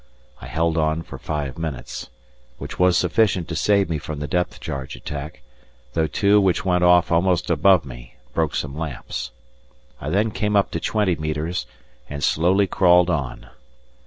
[0.41, 2.09] I held on for five minutes,
[2.57, 5.43] which was sufficient to save me from the depth charge attack,
[5.93, 9.29] though two which went off almost above me broke some lamps.
[10.01, 11.67] I then came up to twenty metres
[12.09, 13.49] and slowly crawled on.